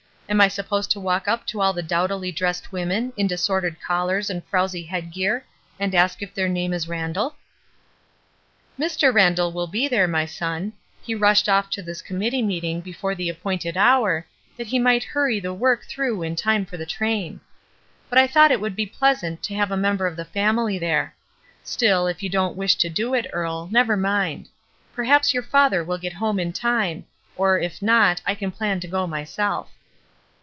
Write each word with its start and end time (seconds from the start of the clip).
Am 0.31 0.39
I 0.39 0.47
supposed 0.47 0.91
to 0.91 0.99
walk 1.01 1.27
up 1.27 1.45
to 1.47 1.59
all 1.59 1.73
the 1.73 1.83
dowdily 1.83 2.31
dressed 2.31 2.71
women 2.71 3.11
in 3.17 3.27
disordered 3.27 3.75
collars 3.85 4.29
and 4.29 4.45
frowzy 4.45 4.83
head 4.83 5.11
gear 5.11 5.43
and 5.77 5.93
ask 5.93 6.21
if 6.21 6.33
their 6.33 6.47
name 6.47 6.71
is 6.71 6.87
Randall?" 6.87 7.35
''Mr. 8.79 9.13
Randall 9.13 9.51
will 9.51 9.67
be 9.67 9.89
there, 9.89 10.07
my 10.07 10.25
son. 10.25 10.71
He 11.01 11.13
rushed 11.13 11.49
off 11.49 11.69
to 11.71 11.81
this 11.81 12.01
committee 12.01 12.41
meeting 12.41 12.79
before 12.79 13.13
the 13.13 13.27
appointed 13.27 13.75
hour, 13.75 14.25
that 14.55 14.67
he 14.67 14.79
might 14.79 15.03
hurry 15.03 15.41
the 15.41 15.53
work 15.53 15.83
through 15.83 16.21
in 16.23 16.37
time 16.37 16.65
for 16.65 16.77
the 16.77 16.85
train. 16.85 17.41
But 18.09 18.17
I 18.17 18.25
thought 18.25 18.51
it 18.51 18.61
would 18.61 18.77
be 18.77 18.85
pleasant 18.85 19.43
to 19.43 19.55
have 19.55 19.69
a 19.69 19.75
member 19.75 20.07
of 20.07 20.15
the 20.15 20.23
family 20.23 20.79
there; 20.79 21.13
still, 21.61 22.07
if 22.07 22.23
you 22.23 22.29
don't 22.29 22.55
wish 22.55 22.75
to 22.77 22.87
do 22.87 23.13
it, 23.13 23.27
Earle, 23.33 23.67
never 23.69 23.97
mind. 23.97 24.47
Perhaps 24.95 25.33
your 25.33 25.43
father 25.43 25.83
will 25.83 25.97
get 25.97 26.13
home 26.13 26.39
in 26.39 26.53
time, 26.53 27.03
or, 27.35 27.59
if 27.59 27.81
not, 27.81 28.21
I 28.25 28.33
can 28.33 28.51
plan 28.53 28.79
to 28.79 28.87
go 28.87 29.05
myself.'' 29.05 29.69